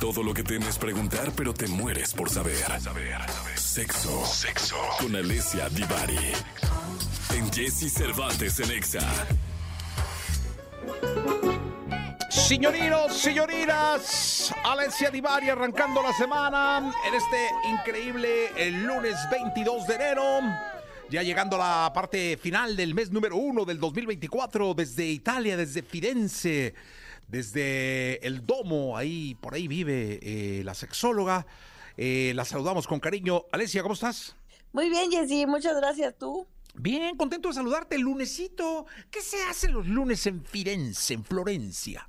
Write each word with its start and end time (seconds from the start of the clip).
Todo 0.00 0.22
lo 0.22 0.34
que 0.34 0.42
temes 0.42 0.78
preguntar, 0.78 1.32
pero 1.36 1.54
te 1.54 1.66
mueres 1.66 2.12
por 2.12 2.28
saber. 2.28 2.64
Sexo. 3.54 4.24
Sexo. 4.26 4.76
Con 4.98 5.16
Alessia 5.16 5.68
Divari. 5.68 6.32
En 7.34 7.52
Jesse 7.52 7.92
Cervantes 7.92 8.60
en 8.60 8.70
Exa. 8.70 9.00
Señorinos, 12.30 13.16
señoritas, 13.16 14.52
Alessia 14.64 15.10
Divari 15.10 15.48
arrancando 15.48 16.02
la 16.02 16.12
semana 16.12 16.92
en 17.06 17.14
este 17.14 17.48
increíble 17.70 18.50
el 18.56 18.84
lunes 18.84 19.16
22 19.30 19.86
de 19.86 19.94
enero. 19.94 20.40
Ya 21.10 21.22
llegando 21.22 21.56
a 21.56 21.84
la 21.84 21.92
parte 21.92 22.36
final 22.36 22.76
del 22.76 22.94
mes 22.94 23.10
número 23.10 23.36
uno 23.36 23.64
del 23.64 23.78
2024 23.78 24.74
desde 24.74 25.06
Italia, 25.06 25.56
desde 25.56 25.82
Firenze, 25.82 26.74
desde 27.28 28.24
el 28.26 28.46
Domo, 28.46 28.96
ahí 28.96 29.34
por 29.36 29.54
ahí 29.54 29.68
vive 29.68 30.18
eh, 30.22 30.64
la 30.64 30.74
sexóloga. 30.74 31.46
Eh, 31.96 32.32
la 32.34 32.44
saludamos 32.44 32.86
con 32.86 33.00
cariño. 33.00 33.44
Alessia, 33.52 33.82
¿cómo 33.82 33.94
estás? 33.94 34.36
Muy 34.72 34.90
bien, 34.90 35.10
Jessy, 35.10 35.46
muchas 35.46 35.76
gracias. 35.76 36.14
¿Tú? 36.18 36.46
Bien, 36.74 37.16
contento 37.16 37.48
de 37.48 37.54
saludarte 37.54 37.94
el 37.94 38.02
lunesito. 38.02 38.86
¿Qué 39.10 39.20
se 39.20 39.42
hace 39.44 39.68
los 39.68 39.86
lunes 39.86 40.26
en 40.26 40.44
Firenze, 40.44 41.14
en 41.14 41.24
Florencia? 41.24 42.06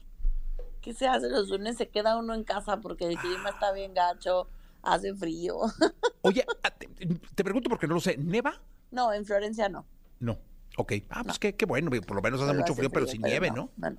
¿Qué 0.81 0.93
se 0.93 1.07
hace 1.07 1.29
los 1.29 1.49
lunes? 1.49 1.77
Se 1.77 1.89
queda 1.89 2.17
uno 2.17 2.33
en 2.33 2.43
casa 2.43 2.77
porque 2.81 3.05
el 3.05 3.17
clima 3.17 3.49
está 3.49 3.71
bien 3.71 3.93
gacho, 3.93 4.47
hace 4.81 5.13
frío. 5.13 5.59
Oye, 6.21 6.45
ah, 6.63 6.71
te, 6.71 6.87
te 6.87 7.43
pregunto 7.43 7.69
porque 7.69 7.87
no 7.87 7.93
lo 7.95 8.01
sé, 8.01 8.17
¿neva? 8.17 8.61
No, 8.91 9.13
en 9.13 9.25
Florencia 9.25 9.69
no. 9.69 9.85
No. 10.19 10.39
Ok. 10.77 10.93
Ah, 11.09 11.23
pues 11.23 11.39
qué, 11.39 11.55
qué 11.55 11.65
bueno, 11.65 11.91
por 12.05 12.15
lo 12.15 12.21
menos 12.21 12.41
hace 12.41 12.53
mucho 12.53 12.73
hace 12.73 12.75
frío, 12.75 12.89
pero 12.89 13.07
sin 13.07 13.21
nieve, 13.21 13.51
¿no? 13.51 13.69
No, 13.77 13.89
no. 13.89 13.97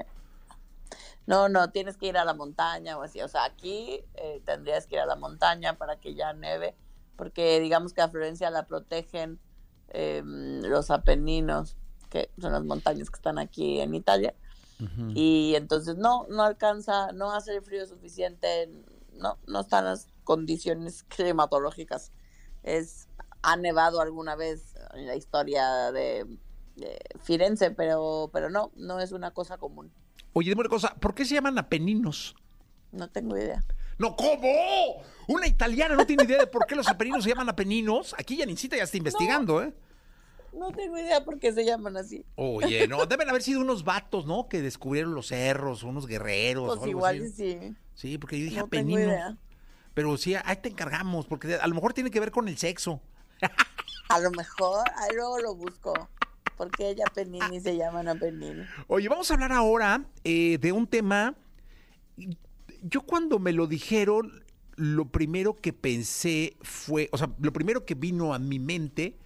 No, 1.26 1.48
no, 1.48 1.70
tienes 1.70 1.96
que 1.96 2.06
ir 2.06 2.16
a 2.16 2.24
la 2.24 2.34
montaña 2.34 2.96
o 2.96 3.02
así. 3.02 3.20
O 3.20 3.28
sea, 3.28 3.44
aquí 3.44 4.04
eh, 4.14 4.42
tendrías 4.44 4.86
que 4.86 4.94
ir 4.94 5.00
a 5.00 5.06
la 5.06 5.16
montaña 5.16 5.76
para 5.76 5.98
que 5.98 6.14
ya 6.14 6.32
nieve, 6.32 6.76
porque 7.16 7.60
digamos 7.60 7.92
que 7.92 8.02
a 8.02 8.08
Florencia 8.08 8.50
la 8.50 8.66
protegen 8.66 9.40
eh, 9.88 10.22
los 10.24 10.90
Apeninos, 10.90 11.76
que 12.10 12.30
son 12.40 12.52
las 12.52 12.64
montañas 12.64 13.10
que 13.10 13.16
están 13.16 13.38
aquí 13.38 13.80
en 13.80 13.94
Italia. 13.94 14.34
Y 15.14 15.54
entonces 15.56 15.96
no, 15.96 16.26
no 16.28 16.42
alcanza, 16.42 17.10
no 17.12 17.32
hace 17.32 17.56
el 17.56 17.62
frío 17.62 17.86
suficiente, 17.86 18.70
no, 19.14 19.38
no 19.46 19.60
están 19.60 19.86
las 19.86 20.08
condiciones 20.22 21.02
climatológicas. 21.04 22.12
Es, 22.62 23.08
ha 23.40 23.56
nevado 23.56 24.02
alguna 24.02 24.36
vez 24.36 24.74
en 24.92 25.06
la 25.06 25.16
historia 25.16 25.90
de, 25.92 26.26
de 26.74 26.98
Firenze, 27.22 27.70
pero, 27.70 28.28
pero 28.34 28.50
no, 28.50 28.70
no 28.76 29.00
es 29.00 29.12
una 29.12 29.30
cosa 29.30 29.56
común. 29.56 29.90
Oye, 30.38 30.50
dime 30.50 30.60
una 30.60 30.68
cosa, 30.68 30.94
¿por 31.00 31.14
qué 31.14 31.24
se 31.24 31.32
llaman 31.32 31.56
Apeninos? 31.56 32.36
No 32.92 33.08
tengo 33.08 33.38
idea. 33.38 33.64
No, 33.96 34.14
¿cómo? 34.16 35.02
Una 35.28 35.46
italiana 35.46 35.96
no 35.96 36.04
tiene 36.04 36.24
idea 36.24 36.40
de 36.40 36.46
por 36.46 36.66
qué 36.66 36.74
los 36.74 36.86
Apeninos 36.88 37.24
se 37.24 37.30
llaman 37.30 37.48
Apeninos. 37.48 38.14
Aquí 38.18 38.36
Janicita 38.36 38.76
ya 38.76 38.82
está 38.82 38.98
investigando, 38.98 39.62
¿eh? 39.62 39.72
No 40.52 40.70
tengo 40.72 40.98
idea 40.98 41.24
por 41.24 41.38
qué 41.38 41.54
se 41.54 41.64
llaman 41.64 41.96
así. 41.96 42.22
Oye, 42.34 42.86
no, 42.86 43.06
deben 43.06 43.30
haber 43.30 43.42
sido 43.42 43.62
unos 43.62 43.82
vatos, 43.82 44.26
¿no? 44.26 44.46
Que 44.46 44.60
descubrieron 44.60 45.14
los 45.14 45.28
cerros, 45.28 45.82
unos 45.84 46.06
guerreros. 46.06 46.64
o 46.64 46.66
Pues 46.66 46.80
algo 46.80 46.90
igual 46.90 47.16
así. 47.16 47.30
sí. 47.32 47.74
Sí, 47.94 48.18
porque 48.18 48.38
yo 48.38 48.44
dije 48.44 48.56
No 48.60 48.68
tengo 48.68 48.92
Apeninos. 48.92 49.14
idea. 49.14 49.36
Pero 49.94 50.18
sí, 50.18 50.34
ahí 50.34 50.56
te 50.56 50.68
encargamos, 50.68 51.24
porque 51.24 51.54
a 51.54 51.66
lo 51.66 51.74
mejor 51.74 51.94
tiene 51.94 52.10
que 52.10 52.20
ver 52.20 52.30
con 52.30 52.46
el 52.46 52.58
sexo. 52.58 53.00
A 54.10 54.18
lo 54.20 54.30
mejor, 54.32 54.84
ahí 54.98 55.16
luego 55.16 55.38
lo 55.40 55.54
busco. 55.54 55.94
Porque 56.56 56.88
ella 56.90 57.04
Penini 57.14 57.60
se 57.60 57.76
llaman 57.76 58.08
a 58.08 58.14
Penini. 58.14 58.64
Oye, 58.86 59.08
vamos 59.08 59.30
a 59.30 59.34
hablar 59.34 59.52
ahora 59.52 60.04
eh, 60.24 60.58
de 60.58 60.72
un 60.72 60.86
tema. 60.86 61.34
Yo 62.82 63.02
cuando 63.02 63.38
me 63.38 63.52
lo 63.52 63.66
dijeron, 63.66 64.44
lo 64.76 65.06
primero 65.10 65.54
que 65.54 65.72
pensé 65.72 66.56
fue, 66.62 67.08
o 67.12 67.18
sea, 67.18 67.30
lo 67.40 67.52
primero 67.52 67.84
que 67.84 67.94
vino 67.94 68.32
a 68.34 68.38
mi 68.38 68.58
mente 68.58 69.16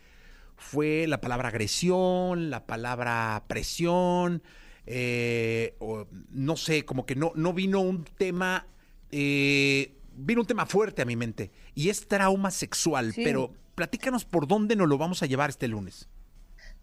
fue 0.56 1.06
la 1.06 1.20
palabra 1.20 1.48
agresión, 1.48 2.50
la 2.50 2.66
palabra 2.66 3.44
presión, 3.48 4.42
eh, 4.86 5.76
o 5.78 6.06
no 6.30 6.56
sé, 6.56 6.84
como 6.84 7.06
que 7.06 7.14
no, 7.16 7.32
no 7.34 7.52
vino 7.52 7.80
un 7.80 8.04
tema, 8.04 8.66
eh, 9.10 9.96
vino 10.14 10.40
un 10.40 10.46
tema 10.46 10.66
fuerte 10.66 11.02
a 11.02 11.04
mi 11.04 11.16
mente 11.16 11.50
y 11.74 11.88
es 11.90 12.08
trauma 12.08 12.50
sexual, 12.50 13.12
Sí. 13.12 13.22
pero 13.24 13.52
platícanos 13.74 14.24
por 14.24 14.46
dónde 14.46 14.76
nos 14.76 14.88
lo 14.88 14.98
vamos 14.98 15.22
a 15.22 15.26
llevar 15.26 15.50
este 15.50 15.68
lunes. 15.68 16.08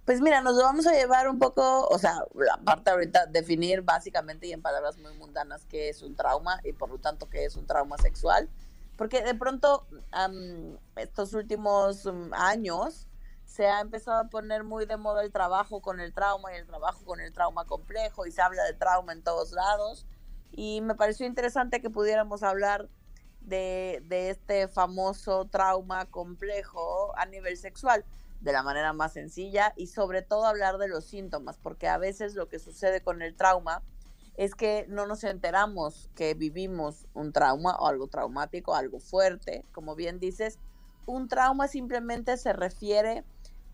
Pues 0.07 0.21
mira, 0.21 0.39
nos 0.39 0.55
vamos 0.57 0.87
a 0.87 0.93
llevar 0.93 1.27
un 1.27 1.37
poco, 1.37 1.85
o 1.85 1.99
sea, 1.99 2.23
la 2.33 2.55
parte 2.63 2.91
ahorita, 2.91 3.25
definir 3.25 3.81
básicamente 3.81 4.47
y 4.47 4.53
en 4.53 4.61
palabras 4.61 4.97
muy 4.97 5.13
mundanas 5.15 5.65
qué 5.65 5.89
es 5.89 6.01
un 6.01 6.15
trauma 6.15 6.61
y 6.63 6.71
por 6.71 6.89
lo 6.89 6.97
tanto 6.97 7.29
qué 7.29 7.43
es 7.43 7.57
un 7.57 7.65
trauma 7.65 7.97
sexual. 7.97 8.49
Porque 8.95 9.21
de 9.21 9.35
pronto, 9.35 9.85
am, 10.11 10.77
estos 10.95 11.33
últimos 11.33 12.05
um, 12.05 12.33
años, 12.33 13.09
se 13.43 13.67
ha 13.67 13.81
empezado 13.81 14.21
a 14.21 14.29
poner 14.29 14.63
muy 14.63 14.85
de 14.85 14.95
moda 14.95 15.23
el 15.23 15.33
trabajo 15.33 15.81
con 15.81 15.99
el 15.99 16.13
trauma 16.13 16.53
y 16.53 16.55
el 16.55 16.65
trabajo 16.65 17.03
con 17.03 17.19
el 17.19 17.33
trauma 17.33 17.65
complejo 17.65 18.25
y 18.25 18.31
se 18.31 18.41
habla 18.41 18.63
de 18.63 18.75
trauma 18.75 19.11
en 19.11 19.23
todos 19.23 19.51
lados. 19.51 20.05
Y 20.53 20.79
me 20.79 20.95
pareció 20.95 21.25
interesante 21.27 21.81
que 21.81 21.89
pudiéramos 21.89 22.43
hablar 22.43 22.87
de, 23.41 24.01
de 24.05 24.29
este 24.29 24.69
famoso 24.69 25.49
trauma 25.51 26.05
complejo 26.05 27.13
a 27.17 27.25
nivel 27.25 27.57
sexual 27.57 28.05
de 28.41 28.51
la 28.51 28.63
manera 28.63 28.93
más 28.93 29.13
sencilla 29.13 29.73
y 29.75 29.87
sobre 29.87 30.21
todo 30.21 30.45
hablar 30.45 30.77
de 30.77 30.87
los 30.87 31.05
síntomas, 31.05 31.57
porque 31.57 31.87
a 31.87 31.97
veces 31.97 32.35
lo 32.35 32.47
que 32.49 32.59
sucede 32.59 33.01
con 33.01 33.21
el 33.21 33.35
trauma 33.35 33.83
es 34.37 34.53
que 34.53 34.85
no 34.87 35.07
nos 35.07 35.23
enteramos 35.23 36.09
que 36.15 36.35
vivimos 36.35 37.07
un 37.15 37.33
trauma 37.33 37.75
o 37.77 37.87
algo 37.87 38.07
traumático, 38.07 38.75
algo 38.75 38.99
fuerte, 38.99 39.65
como 39.71 39.95
bien 39.95 40.19
dices. 40.19 40.59
Un 41.07 41.27
trauma 41.27 41.67
simplemente 41.67 42.37
se 42.37 42.53
refiere 42.53 43.23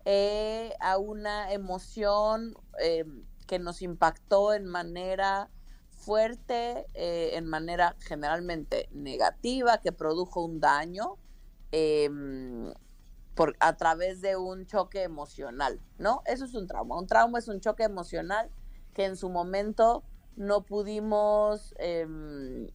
eh, 0.06 0.72
a 0.80 0.96
una 0.96 1.52
emoción 1.52 2.54
eh, 2.80 3.04
que 3.46 3.58
nos 3.58 3.82
impactó 3.82 4.54
en 4.54 4.64
manera 4.64 5.50
fuerte, 5.90 6.86
eh, 6.94 7.32
en 7.34 7.46
manera 7.46 7.94
generalmente 8.00 8.88
negativa, 8.90 9.78
que 9.78 9.92
produjo 9.92 10.44
un 10.44 10.60
daño. 10.60 11.18
Por, 13.34 13.56
a 13.60 13.76
través 13.76 14.20
de 14.20 14.36
un 14.36 14.66
choque 14.66 15.02
emocional, 15.02 15.80
¿no? 15.98 16.22
Eso 16.26 16.44
es 16.44 16.54
un 16.54 16.66
trauma. 16.66 16.98
Un 16.98 17.06
trauma 17.06 17.38
es 17.38 17.48
un 17.48 17.60
choque 17.60 17.84
emocional 17.84 18.50
que 18.92 19.04
en 19.04 19.16
su 19.16 19.28
momento 19.28 20.04
no 20.36 20.64
pudimos 20.64 21.74
em, 21.78 22.68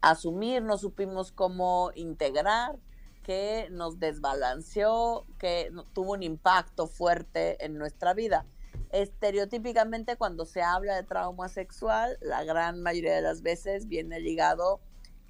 asumir, 0.00 0.62
no 0.62 0.78
supimos 0.78 1.32
cómo 1.32 1.92
integrar, 1.94 2.78
que 3.22 3.68
nos 3.70 3.98
desbalanceó, 3.98 5.26
que 5.38 5.70
tuvo 5.92 6.12
un 6.12 6.22
impacto 6.22 6.86
fuerte 6.86 7.64
en 7.64 7.76
nuestra 7.76 8.14
vida. 8.14 8.46
Estereotípicamente 8.90 10.16
cuando 10.16 10.46
se 10.46 10.62
habla 10.62 10.96
de 10.96 11.04
trauma 11.04 11.48
sexual, 11.48 12.18
la 12.20 12.44
gran 12.44 12.82
mayoría 12.82 13.14
de 13.14 13.22
las 13.22 13.42
veces 13.42 13.86
viene 13.86 14.20
ligado 14.20 14.80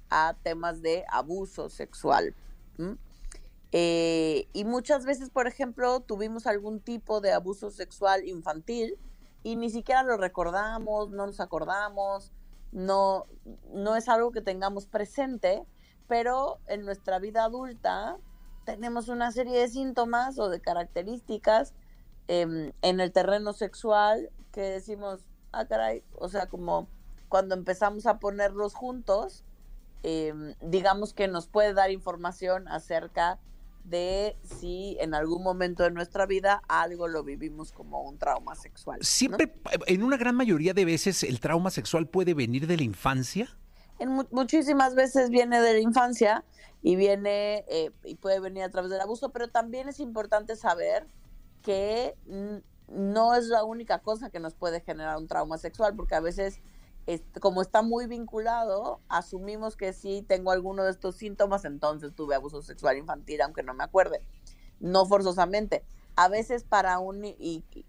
a 0.09 0.35
temas 0.41 0.81
de 0.81 1.05
abuso 1.09 1.69
sexual. 1.69 2.33
¿m? 2.77 2.97
Eh, 3.71 4.49
y 4.53 4.65
muchas 4.65 5.05
veces, 5.05 5.29
por 5.29 5.47
ejemplo, 5.47 6.01
tuvimos 6.01 6.45
algún 6.45 6.81
tipo 6.81 7.21
de 7.21 7.31
abuso 7.31 7.71
sexual 7.71 8.27
infantil 8.27 8.97
y 9.43 9.55
ni 9.55 9.69
siquiera 9.69 10.03
lo 10.03 10.17
recordamos, 10.17 11.09
no 11.11 11.25
nos 11.25 11.39
acordamos, 11.39 12.31
no, 12.71 13.25
no 13.73 13.95
es 13.95 14.09
algo 14.09 14.31
que 14.31 14.41
tengamos 14.41 14.87
presente, 14.87 15.63
pero 16.07 16.59
en 16.67 16.83
nuestra 16.83 17.19
vida 17.19 17.45
adulta 17.45 18.17
tenemos 18.65 19.07
una 19.07 19.31
serie 19.31 19.57
de 19.57 19.67
síntomas 19.69 20.37
o 20.37 20.49
de 20.49 20.61
características 20.61 21.73
em, 22.27 22.73
en 22.81 22.99
el 22.99 23.11
terreno 23.11 23.53
sexual 23.53 24.29
que 24.51 24.61
decimos, 24.61 25.25
ah, 25.53 25.65
caray, 25.65 26.03
o 26.13 26.27
sea, 26.27 26.47
como 26.47 26.87
cuando 27.29 27.55
empezamos 27.55 28.05
a 28.05 28.19
ponerlos 28.19 28.75
juntos, 28.75 29.45
em, 30.03 30.55
digamos 30.61 31.13
que 31.13 31.29
nos 31.29 31.47
puede 31.47 31.73
dar 31.73 31.91
información 31.91 32.67
acerca 32.67 33.35
de 33.35 33.50
si 34.43 34.97
en 34.99 35.13
algún 35.13 35.43
momento 35.43 35.83
de 35.83 35.91
nuestra 35.91 36.25
vida 36.25 36.61
algo 36.67 37.07
lo 37.07 37.23
vivimos 37.23 37.71
como 37.71 38.01
un 38.03 38.17
trauma 38.17 38.55
sexual. 38.55 38.99
¿no? 38.99 39.03
Siempre, 39.03 39.53
en 39.87 40.03
una 40.03 40.17
gran 40.17 40.35
mayoría 40.35 40.73
de 40.73 40.85
veces, 40.85 41.23
el 41.23 41.39
trauma 41.39 41.69
sexual 41.71 42.07
puede 42.07 42.33
venir 42.33 42.67
de 42.67 42.77
la 42.77 42.83
infancia. 42.83 43.49
En 43.99 44.09
mu- 44.09 44.27
muchísimas 44.31 44.95
veces 44.95 45.29
viene 45.29 45.61
de 45.61 45.73
la 45.73 45.79
infancia 45.79 46.43
y 46.81 46.95
viene 46.95 47.65
eh, 47.67 47.91
y 48.03 48.15
puede 48.15 48.39
venir 48.39 48.63
a 48.63 48.69
través 48.69 48.89
del 48.89 49.01
abuso, 49.01 49.29
pero 49.31 49.49
también 49.49 49.89
es 49.89 49.99
importante 49.99 50.55
saber 50.55 51.05
que 51.61 52.15
no 52.87 53.35
es 53.35 53.47
la 53.47 53.63
única 53.63 53.99
cosa 53.99 54.29
que 54.29 54.39
nos 54.39 54.53
puede 54.55 54.81
generar 54.81 55.17
un 55.17 55.27
trauma 55.27 55.57
sexual, 55.57 55.95
porque 55.95 56.15
a 56.15 56.19
veces 56.19 56.59
como 57.39 57.61
está 57.61 57.81
muy 57.81 58.07
vinculado, 58.07 58.99
asumimos 59.09 59.75
que 59.75 59.93
si 59.93 60.21
tengo 60.21 60.51
alguno 60.51 60.83
de 60.83 60.91
estos 60.91 61.15
síntomas, 61.15 61.65
entonces 61.65 62.13
tuve 62.15 62.35
abuso 62.35 62.61
sexual 62.61 62.97
infantil, 62.97 63.41
aunque 63.41 63.63
no 63.63 63.73
me 63.73 63.83
acuerde. 63.83 64.23
No 64.79 65.05
forzosamente. 65.05 65.83
A 66.15 66.27
veces 66.27 66.63
para 66.63 66.99
un, 66.99 67.23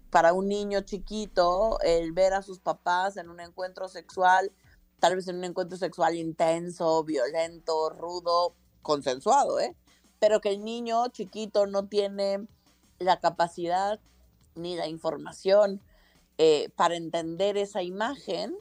para 0.09 0.33
un 0.33 0.47
niño 0.47 0.81
chiquito, 0.81 1.79
el 1.81 2.11
ver 2.13 2.33
a 2.33 2.41
sus 2.41 2.59
papás 2.59 3.17
en 3.17 3.29
un 3.29 3.39
encuentro 3.39 3.87
sexual 3.87 4.51
tal 5.03 5.17
vez 5.17 5.27
en 5.27 5.35
un 5.35 5.43
encuentro 5.43 5.77
sexual 5.77 6.15
intenso, 6.15 7.03
violento, 7.03 7.89
rudo, 7.89 8.55
consensuado, 8.81 9.59
¿eh? 9.59 9.75
Pero 10.17 10.39
que 10.39 10.47
el 10.47 10.63
niño 10.63 11.09
chiquito 11.09 11.67
no 11.67 11.89
tiene 11.89 12.47
la 12.99 13.19
capacidad 13.19 13.99
ni 14.55 14.77
la 14.77 14.87
información 14.87 15.81
eh, 16.37 16.69
para 16.77 16.95
entender 16.95 17.57
esa 17.57 17.83
imagen, 17.83 18.55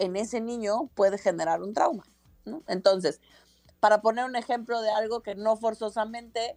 en 0.00 0.16
ese 0.16 0.40
niño 0.40 0.90
puede 0.94 1.18
generar 1.18 1.62
un 1.62 1.74
trauma. 1.74 2.04
¿no? 2.44 2.62
Entonces, 2.66 3.20
para 3.78 4.02
poner 4.02 4.24
un 4.24 4.34
ejemplo 4.34 4.80
de 4.82 4.90
algo 4.90 5.22
que 5.22 5.34
no 5.36 5.56
forzosamente 5.56 6.56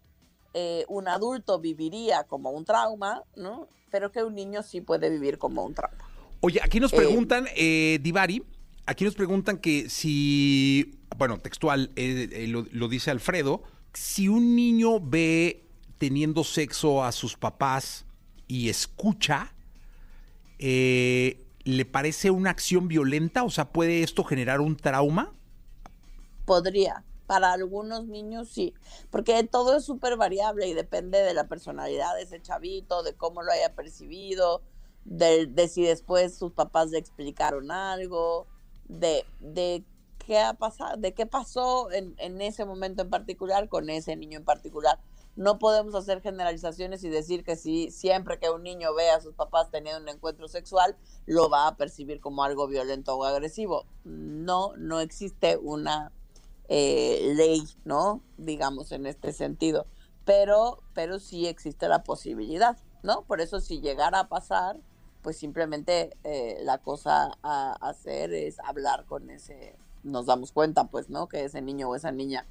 eh, 0.54 0.86
un 0.88 1.08
adulto 1.08 1.60
viviría 1.60 2.24
como 2.24 2.50
un 2.52 2.66
trauma, 2.66 3.24
¿no? 3.36 3.68
pero 3.92 4.12
que 4.12 4.24
un 4.24 4.34
niño 4.34 4.64
sí 4.64 4.82
puede 4.82 5.10
vivir 5.10 5.38
como 5.38 5.64
un 5.64 5.76
trauma. 5.76 6.10
Oye, 6.42 6.60
aquí 6.64 6.80
nos 6.80 6.92
preguntan, 6.92 7.48
eh, 7.56 8.00
Divari, 8.02 8.44
aquí 8.86 9.06
nos 9.06 9.16
preguntan 9.16 9.60
que 9.60 9.90
si, 9.90 11.00
bueno, 11.18 11.40
textual, 11.40 11.92
lo, 11.96 12.66
lo 12.72 12.88
dice 12.88 13.12
Alfredo, 13.12 13.64
si 13.94 14.28
un 14.28 14.56
niño 14.56 15.00
ve 15.00 15.66
teniendo 15.98 16.44
sexo 16.44 17.04
a 17.04 17.12
sus 17.12 17.38
papás 17.38 18.06
y 18.48 18.70
escucha, 18.70 19.54
eh, 20.60 21.43
¿le 21.64 21.86
parece 21.86 22.32
una 22.32 22.50
acción 22.50 22.88
violenta? 22.88 23.44
O 23.44 23.50
sea, 23.50 23.70
¿puede 23.70 24.04
esto 24.04 24.24
generar 24.24 24.62
un 24.62 24.76
trauma? 24.76 25.34
Podría. 26.46 27.04
Para 27.26 27.54
algunos 27.54 28.06
niños 28.06 28.50
sí, 28.50 28.74
porque 29.10 29.42
todo 29.46 29.78
es 29.78 29.86
súper 29.86 30.18
variable 30.18 30.68
y 30.68 30.74
depende 30.74 31.20
de 31.20 31.34
la 31.34 31.48
personalidad 31.48 32.14
de 32.16 32.24
ese 32.24 32.42
chavito, 32.42 33.02
de 33.02 33.16
cómo 33.16 33.42
lo 33.42 33.52
haya 33.52 33.74
percibido, 33.74 34.62
de, 35.06 35.50
si 35.70 35.84
después 35.84 36.38
sus 36.38 36.52
papás 36.52 36.90
le 36.90 36.98
explicaron 36.98 37.72
algo, 37.72 38.46
de, 38.90 39.26
qué 40.20 40.38
ha 40.38 40.54
pasado, 40.54 40.98
de 40.98 41.14
qué 41.14 41.26
pasó 41.26 41.90
en 41.92 42.42
ese 42.42 42.66
momento 42.66 43.04
en 43.04 43.10
particular 43.10 43.70
con 43.70 43.90
ese 43.90 44.18
niño 44.18 44.40
en 44.40 44.46
particular 44.46 45.00
no 45.36 45.58
podemos 45.58 45.96
hacer 45.96 46.22
generalizaciones 46.22 47.04
y 47.04 47.10
decir 47.10 47.44
que 47.44 47.56
si 47.56 47.90
siempre 47.92 48.40
que 48.40 48.50
un 48.50 48.64
niño 48.64 48.94
ve 48.94 49.10
a 49.10 49.22
sus 49.22 49.34
papás 49.34 49.72
teniendo 49.72 50.02
un 50.02 50.10
encuentro 50.10 50.48
sexual, 50.48 50.96
lo 51.26 51.50
va 51.50 51.68
a 51.68 51.76
percibir 51.76 52.20
como 52.20 52.44
algo 52.44 52.68
violento 52.68 53.16
o 53.16 53.24
agresivo. 53.24 53.86
No, 54.04 54.74
no 54.78 55.00
existe 55.00 55.58
una 55.58 56.12
eh, 56.70 57.34
ley, 57.36 57.64
¿no? 57.84 58.22
Digamos 58.38 58.92
en 58.92 59.06
este 59.08 59.34
sentido. 59.34 59.88
Pero, 60.24 60.84
pero 60.94 61.20
sí 61.20 61.48
existe 61.48 61.88
la 61.88 62.04
posibilidad, 62.04 62.78
¿no? 63.02 63.24
Por 63.24 63.42
eso 63.42 63.60
si 63.60 63.82
llegara 63.82 64.20
a 64.20 64.30
pasar, 64.30 64.80
pues 65.22 65.38
simplemente 65.38 66.16
eh, 66.24 66.60
la 66.64 66.78
cosa 66.78 67.38
a 67.42 67.74
hacer 67.82 68.34
es 68.34 68.60
hablar 68.60 69.06
con 69.06 69.30
ese, 69.30 69.76
nos 70.04 70.28
damos 70.28 70.52
cuenta, 70.52 70.86
pues, 70.86 71.10
¿no? 71.10 71.28
Que 71.28 71.44
ese 71.44 71.62
niño 71.62 71.90
o 71.90 71.96
esa 71.96 72.12
niña 72.12 72.46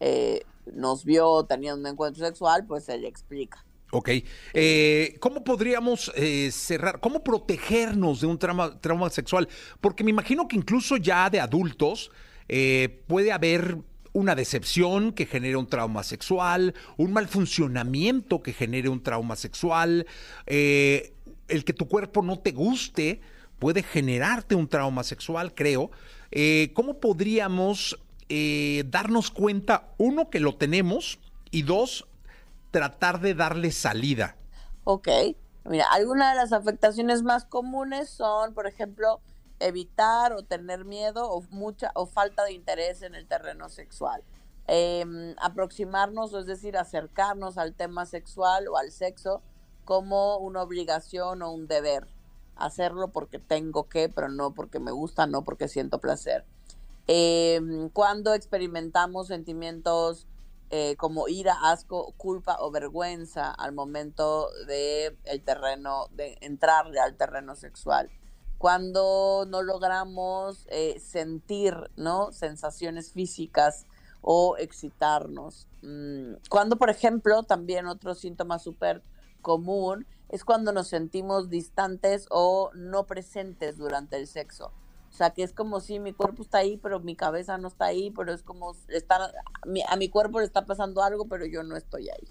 eh, 0.00 0.42
nos 0.72 1.04
vio 1.04 1.44
teniendo 1.44 1.80
un 1.80 1.86
encuentro 1.86 2.24
sexual, 2.24 2.66
pues 2.66 2.84
se 2.84 2.94
explica. 3.06 3.64
Ok. 3.92 4.10
Eh, 4.52 5.16
¿Cómo 5.20 5.44
podríamos 5.44 6.12
eh, 6.16 6.50
cerrar, 6.52 7.00
cómo 7.00 7.22
protegernos 7.22 8.20
de 8.20 8.26
un 8.26 8.38
trauma 8.38 9.10
sexual? 9.10 9.48
Porque 9.80 10.02
me 10.02 10.10
imagino 10.10 10.48
que 10.48 10.56
incluso 10.56 10.96
ya 10.96 11.30
de 11.30 11.40
adultos 11.40 12.10
puede 13.08 13.32
haber 13.32 13.78
una 14.12 14.36
decepción 14.36 15.12
que 15.12 15.26
genere 15.26 15.56
un 15.56 15.66
trauma 15.66 16.04
sexual, 16.04 16.74
un 16.96 17.12
mal 17.12 17.26
funcionamiento 17.26 18.40
que 18.40 18.52
genere 18.52 18.88
un 18.88 19.02
trauma 19.02 19.34
sexual, 19.34 20.06
el 20.46 21.64
que 21.64 21.72
tu 21.72 21.88
cuerpo 21.88 22.22
no 22.22 22.38
te 22.38 22.52
guste 22.52 23.20
puede 23.58 23.82
generarte 23.82 24.54
un 24.54 24.68
trauma 24.68 25.02
sexual, 25.02 25.54
creo. 25.54 25.90
¿Cómo 26.72 27.00
podríamos 27.00 27.98
eh, 28.28 28.84
darnos 28.86 29.30
cuenta, 29.30 29.94
uno, 29.98 30.30
que 30.30 30.40
lo 30.40 30.56
tenemos 30.56 31.18
y 31.50 31.62
dos, 31.62 32.06
tratar 32.70 33.20
de 33.20 33.34
darle 33.34 33.70
salida. 33.72 34.36
Ok, 34.84 35.08
mira, 35.64 35.86
algunas 35.90 36.32
de 36.32 36.40
las 36.40 36.52
afectaciones 36.52 37.22
más 37.22 37.44
comunes 37.44 38.10
son, 38.10 38.54
por 38.54 38.66
ejemplo, 38.66 39.20
evitar 39.60 40.32
o 40.32 40.42
tener 40.42 40.84
miedo 40.84 41.30
o 41.30 41.42
mucha 41.50 41.90
o 41.94 42.06
falta 42.06 42.44
de 42.44 42.52
interés 42.52 43.02
en 43.02 43.14
el 43.14 43.26
terreno 43.26 43.68
sexual. 43.68 44.22
Em, 44.66 45.34
aproximarnos, 45.40 46.34
es 46.34 46.46
decir, 46.46 46.76
acercarnos 46.76 47.56
al 47.56 47.74
tema 47.74 48.04
sexual 48.04 48.66
o 48.68 48.76
al 48.76 48.90
sexo 48.90 49.42
como 49.84 50.38
una 50.38 50.62
obligación 50.62 51.42
o 51.42 51.52
un 51.52 51.68
deber. 51.68 52.08
Hacerlo 52.56 53.08
porque 53.08 53.38
tengo 53.38 53.88
que, 53.88 54.08
pero 54.08 54.28
no 54.28 54.52
porque 54.54 54.80
me 54.80 54.90
gusta, 54.90 55.26
no 55.26 55.44
porque 55.44 55.68
siento 55.68 56.00
placer. 56.00 56.44
Em, 57.06 57.88
cuando 57.90 58.34
experimentamos 58.34 59.28
sentimientos 59.28 60.26
eh, 60.70 60.96
como 60.96 61.28
ira, 61.28 61.56
asco, 61.62 62.12
culpa 62.16 62.56
o 62.58 62.72
vergüenza 62.72 63.52
al 63.52 63.72
momento 63.72 64.50
de 64.66 65.16
el 65.24 65.42
terreno, 65.42 66.08
de 66.10 66.36
entrarle 66.40 66.98
al 66.98 67.16
terreno 67.16 67.54
sexual. 67.54 68.10
Cuando 68.58 69.44
no 69.48 69.62
logramos 69.62 70.66
eh, 70.70 70.98
sentir, 70.98 71.74
¿no? 71.96 72.32
Sensaciones 72.32 73.12
físicas 73.12 73.86
o 74.22 74.56
excitarnos. 74.58 75.68
Mm, 75.82 76.34
cuando, 76.50 76.76
por 76.76 76.90
ejemplo, 76.90 77.44
también 77.44 77.86
otro 77.86 78.16
síntoma 78.16 78.58
súper 78.58 79.02
común 79.40 80.06
es 80.28 80.44
cuando 80.44 80.72
nos 80.72 80.88
sentimos 80.88 81.48
distantes 81.48 82.26
o 82.30 82.70
no 82.74 83.06
presentes 83.06 83.76
durante 83.76 84.16
el 84.16 84.26
sexo. 84.26 84.72
O 85.16 85.18
sea, 85.18 85.30
que 85.30 85.42
es 85.42 85.54
como 85.54 85.80
si 85.80 85.98
mi 85.98 86.12
cuerpo 86.12 86.42
está 86.42 86.58
ahí, 86.58 86.76
pero 86.76 87.00
mi 87.00 87.16
cabeza 87.16 87.56
no 87.56 87.68
está 87.68 87.86
ahí, 87.86 88.10
pero 88.10 88.34
es 88.34 88.42
como 88.42 88.76
está, 88.88 89.32
a 89.88 89.96
mi 89.96 90.10
cuerpo 90.10 90.40
le 90.40 90.44
está 90.44 90.66
pasando 90.66 91.02
algo, 91.02 91.26
pero 91.26 91.46
yo 91.46 91.62
no 91.62 91.74
estoy 91.74 92.10
ahí. 92.10 92.28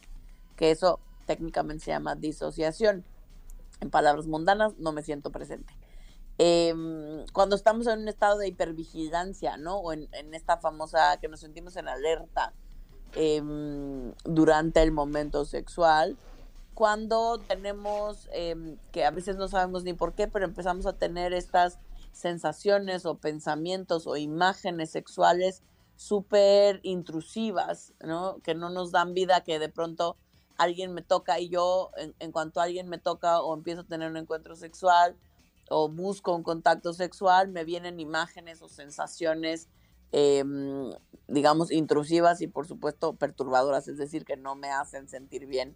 Que 0.56 0.70
eso 0.70 1.00
técnicamente 1.26 1.86
se 1.86 1.90
llama 1.90 2.14
disociación. 2.14 3.04
En 3.82 3.90
palabras 3.90 4.28
mundanas, 4.28 4.78
no 4.78 4.92
me 4.92 5.02
siento 5.02 5.32
presente. 5.32 5.74
Em, 6.38 7.26
cuando 7.34 7.56
estamos 7.56 7.88
en 7.88 8.02
un 8.02 8.08
estado 8.08 8.38
de 8.38 8.50
hipervigilancia, 8.50 9.58
¿no? 9.58 9.78
O 9.78 9.92
en, 9.92 10.08
esta 10.36 10.58
famosa 10.58 11.18
que 11.20 11.28
nos 11.28 11.40
sentimos 11.40 11.78
en 11.78 11.88
alerta 11.88 12.54
em, 13.16 14.14
durante 14.26 14.84
el 14.84 14.92
momento 14.92 15.44
sexual, 15.44 16.18
cuando 16.76 17.40
tenemos, 17.40 18.30
em, 18.32 18.78
que 18.92 19.06
a 19.06 19.10
veces 19.10 19.38
no 19.38 19.48
sabemos 19.48 19.84
ni 19.84 19.94
por 19.94 20.14
qué, 20.14 20.28
pero 20.28 20.46
empezamos 20.46 20.86
a 20.86 20.94
tener 20.94 21.34
estas 21.34 21.80
sensaciones 22.16 23.06
o 23.06 23.18
pensamientos 23.18 24.08
o 24.08 24.16
imágenes 24.16 24.90
sexuales 24.92 25.62
súper 25.96 26.80
intrusivas, 26.84 27.94
¿no? 28.01 28.39
Que 28.42 28.56
no 28.56 28.70
nos 28.70 28.92
dan 28.92 29.13
vida, 29.13 29.42
que 29.42 29.60
de 29.60 29.70
pronto 29.70 30.18
alguien 30.58 30.94
me 30.94 31.01
toca 31.01 31.39
y 31.39 31.50
yo, 31.50 31.92
en, 32.20 32.32
cuanto 32.32 32.62
alguien 32.62 32.88
me 32.88 32.98
toca 32.98 33.42
o 33.42 33.54
empiezo 33.54 33.82
a 33.82 33.86
tener 33.86 34.10
un 34.10 34.18
encuentro 34.18 34.56
sexual 34.56 35.18
o 35.70 35.89
busco 35.89 36.34
un 36.34 36.44
contacto 36.44 36.94
sexual, 36.94 37.50
me 37.50 37.66
vienen 37.66 38.00
imágenes 38.00 38.62
o 38.62 38.70
sensaciones, 38.70 39.68
em, 40.12 40.92
digamos, 41.28 41.72
intrusivas 41.72 42.42
y 42.42 42.48
por 42.48 42.68
supuesto 42.68 43.16
perturbadoras, 43.16 43.88
es 43.89 43.98
decir, 43.98 44.24
que 44.24 44.38
no 44.38 44.56
me 44.56 44.70
hacen 44.72 45.10
sentir 45.10 45.48
bien, 45.48 45.75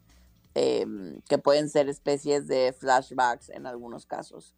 em, 0.53 1.21
que 1.27 1.37
pueden 1.37 1.69
ser 1.69 1.89
especies 1.89 2.47
de 2.47 2.73
flashbacks 2.77 3.49
en 3.49 3.65
algunos 3.65 4.05
casos. 4.05 4.55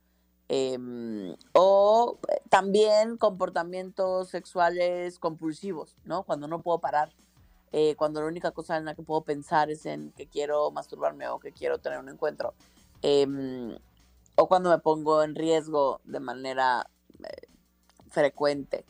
Em, 0.54 1.34
o 1.54 2.20
también 2.50 3.16
comportamientos 3.16 4.28
sexuales 4.28 5.18
compulsivos, 5.18 5.96
¿no? 6.04 6.24
Cuando 6.24 6.50
no 6.50 6.62
puedo 6.62 6.80
parar, 6.80 7.14
eh, 7.72 7.96
cuando 7.96 8.20
la 8.20 8.28
única 8.28 8.52
cosa 8.52 8.76
en 8.76 8.84
la 8.84 8.94
que 8.94 9.02
puedo 9.02 9.22
pensar 9.22 9.72
es 9.72 9.86
en 9.86 10.12
que 10.12 10.28
quiero 10.28 10.70
masturbarme 10.72 11.30
o 11.30 11.40
que 11.40 11.54
quiero 11.54 11.78
tener 11.80 12.00
un 12.00 12.10
encuentro, 12.10 12.54
em, 13.02 13.78
o 14.36 14.48
cuando 14.50 14.70
me 14.70 14.80
pongo 14.80 15.24
en 15.24 15.36
riesgo 15.36 16.02
de 16.04 16.20
manera 16.20 16.86
eh, 17.24 17.48
frecuente. 18.10 18.84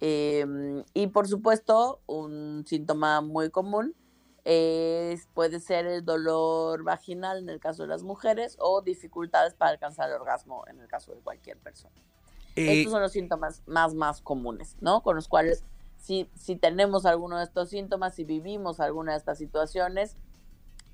Em, 0.00 0.84
y 0.94 1.08
por 1.08 1.28
supuesto, 1.28 2.00
un 2.06 2.64
síntoma 2.66 3.20
muy 3.20 3.50
común 3.50 3.94
puede 5.32 5.58
ser 5.60 5.86
el 5.86 6.04
dolor 6.04 6.82
vaginal 6.84 7.38
en 7.38 7.48
el 7.48 7.60
caso 7.60 7.82
de 7.82 7.88
las 7.88 8.02
mujeres 8.02 8.56
o 8.60 8.82
dificultades 8.82 9.54
para 9.54 9.70
alcanzar 9.72 10.10
el 10.10 10.16
orgasmo 10.16 10.64
en 10.68 10.80
el 10.80 10.88
caso 10.88 11.14
de 11.14 11.20
cualquier 11.20 11.58
persona. 11.58 11.94
Eh, 12.56 12.80
estos 12.80 12.92
son 12.92 13.02
los 13.02 13.12
síntomas 13.12 13.62
más, 13.66 13.94
más 13.94 14.20
comunes, 14.20 14.76
¿no? 14.80 15.02
Con 15.02 15.16
los 15.16 15.28
cuales, 15.28 15.64
si, 15.96 16.30
si 16.34 16.56
tenemos 16.56 17.06
alguno 17.06 17.38
de 17.38 17.44
estos 17.44 17.70
síntomas, 17.70 18.14
si 18.14 18.24
vivimos 18.24 18.80
alguna 18.80 19.12
de 19.12 19.18
estas 19.18 19.38
situaciones, 19.38 20.16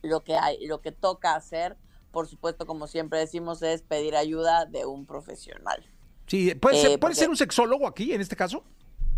lo 0.02 0.21
que, 0.21 0.37
hay, 0.37 0.64
lo 0.66 0.80
que 0.80 0.92
toca 0.92 1.35
hacer, 1.35 1.76
por 2.12 2.26
supuesto, 2.28 2.66
como 2.66 2.87
siempre 2.87 3.19
decimos, 3.19 3.62
es 3.62 3.83
pedir 3.83 4.16
ayuda 4.16 4.64
de 4.64 4.87
un 4.87 5.07
profesional. 5.07 5.85
Sí, 6.26 6.54
¿puede, 6.54 6.80
ser, 6.80 6.90
eh, 6.92 6.99
¿puede 6.99 7.14
ser 7.14 7.28
un 7.28 7.37
sexólogo 7.37 7.87
aquí, 7.87 8.12
en 8.12 8.21
este 8.21 8.37
caso? 8.37 8.64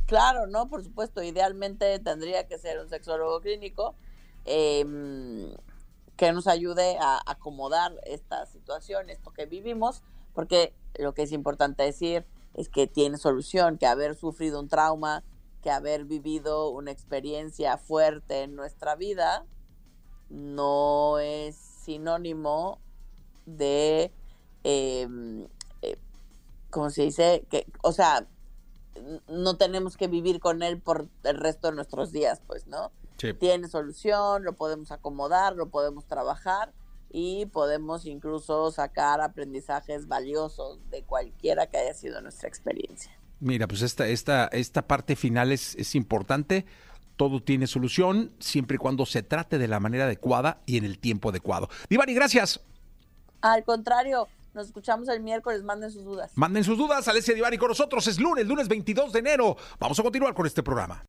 Claro, 0.06 0.46
¿no? 0.46 0.68
Por 0.68 0.82
supuesto, 0.82 1.22
idealmente 1.22 1.98
tendría 2.00 2.46
que 2.46 2.58
ser 2.58 2.80
un 2.80 2.88
sexólogo 2.88 3.40
clínico, 3.40 3.94
Em, 4.44 5.54
que 6.16 6.32
nos 6.32 6.46
ayude 6.46 6.98
a 7.00 7.20
acomodar 7.26 7.92
esta 8.04 8.46
situación, 8.46 9.10
esto 9.10 9.32
que 9.32 9.46
vivimos, 9.46 10.02
porque 10.34 10.74
lo 10.98 11.14
que 11.14 11.22
es 11.22 11.32
importante 11.32 11.82
decir 11.82 12.26
es 12.54 12.68
que 12.68 12.86
tiene 12.86 13.18
solución, 13.18 13.78
que 13.78 13.86
haber 13.86 14.14
sufrido 14.14 14.60
un 14.60 14.68
trauma, 14.68 15.24
que 15.62 15.70
haber 15.70 16.04
vivido 16.04 16.70
una 16.70 16.90
experiencia 16.90 17.78
fuerte 17.78 18.42
en 18.42 18.56
nuestra 18.56 18.94
vida 18.96 19.46
no 20.28 21.18
es 21.18 21.56
sinónimo 21.56 22.78
de, 23.46 24.12
em, 24.64 25.46
eh, 25.82 25.98
¿cómo 26.70 26.90
se 26.90 27.02
dice? 27.02 27.46
Que, 27.50 27.66
o 27.82 27.92
sea, 27.92 28.26
no 29.28 29.56
tenemos 29.56 29.96
que 29.96 30.08
vivir 30.08 30.40
con 30.40 30.62
él 30.62 30.80
por 30.80 31.08
el 31.24 31.38
resto 31.38 31.68
de 31.68 31.76
nuestros 31.76 32.12
días, 32.12 32.40
pues, 32.46 32.66
¿no? 32.66 32.92
Tiene 33.38 33.68
solución, 33.68 34.42
lo 34.42 34.54
podemos 34.54 34.90
acomodar, 34.90 35.54
lo 35.54 35.68
podemos 35.68 36.06
trabajar 36.06 36.72
y 37.08 37.46
podemos 37.46 38.04
incluso 38.04 38.72
sacar 38.72 39.20
aprendizajes 39.20 40.08
valiosos 40.08 40.80
de 40.90 41.04
cualquiera 41.04 41.68
que 41.68 41.76
haya 41.76 41.94
sido 41.94 42.20
nuestra 42.20 42.48
experiencia. 42.48 43.12
Mira, 43.38 43.68
pues 43.68 43.82
esta, 43.82 44.08
esta, 44.08 44.46
esta 44.46 44.82
parte 44.82 45.14
final 45.14 45.52
es, 45.52 45.76
es 45.76 45.94
importante. 45.94 46.64
Todo 47.16 47.40
tiene 47.40 47.66
solución 47.68 48.32
siempre 48.40 48.74
y 48.74 48.78
cuando 48.78 49.06
se 49.06 49.22
trate 49.22 49.58
de 49.58 49.68
la 49.68 49.78
manera 49.78 50.04
adecuada 50.04 50.60
y 50.66 50.78
en 50.78 50.84
el 50.84 50.98
tiempo 50.98 51.28
adecuado. 51.28 51.68
Divari, 51.88 52.14
gracias. 52.14 52.60
Al 53.40 53.64
contrario, 53.64 54.26
nos 54.54 54.66
escuchamos 54.66 55.08
el 55.08 55.20
miércoles. 55.20 55.62
Manden 55.62 55.90
sus 55.90 56.04
dudas. 56.04 56.32
Manden 56.34 56.64
sus 56.64 56.76
dudas. 56.76 57.06
Alessia 57.08 57.34
Divari 57.34 57.58
con 57.58 57.68
nosotros. 57.68 58.06
Es 58.06 58.18
lunes, 58.18 58.46
lunes 58.46 58.68
22 58.68 59.12
de 59.12 59.18
enero. 59.18 59.56
Vamos 59.78 59.98
a 59.98 60.02
continuar 60.02 60.34
con 60.34 60.46
este 60.46 60.62
programa. 60.62 61.00